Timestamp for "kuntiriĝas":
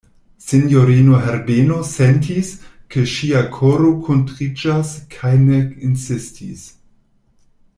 4.07-4.97